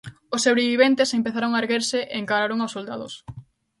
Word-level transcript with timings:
Os 0.35 0.43
sobreviventes 0.45 1.13
empezaron 1.19 1.51
a 1.53 1.59
erguerse 1.63 1.99
e 2.13 2.15
encararon 2.23 2.59
aos 2.61 2.73
soldados. 2.75 3.13